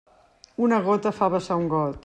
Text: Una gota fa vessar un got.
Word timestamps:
Una 0.67 0.79
gota 0.89 1.13
fa 1.19 1.31
vessar 1.37 1.61
un 1.65 1.73
got. 1.79 1.99